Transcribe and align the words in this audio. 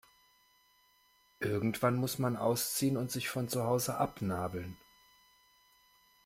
Irgendwann 1.41 1.93
muss 1.95 2.17
man 2.17 2.35
ausziehen 2.35 2.97
und 2.97 3.11
sich 3.11 3.29
von 3.29 3.49
zu 3.49 3.65
Hause 3.65 3.99
abnabeln. 3.99 4.75